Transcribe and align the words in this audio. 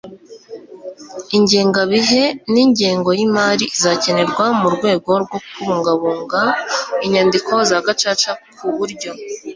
ingengabihe 1.37 2.23
n 2.51 2.53
ingengo 2.63 3.09
y 3.19 3.21
imari 3.27 3.65
izakenerwa 3.77 4.45
mu 4.59 4.67
rwego 4.75 5.11
rwo 5.23 5.37
kubungabunga 5.51 6.41
inyandiko 7.05 7.51
za 7.69 7.77
Gacaca 7.85 8.31
ku 8.57 8.65
buryo 8.77 9.11